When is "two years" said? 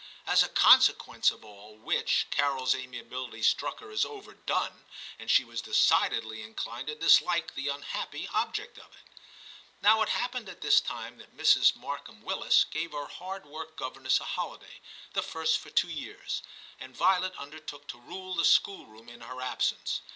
15.69-16.41